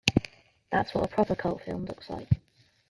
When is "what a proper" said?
0.95-1.35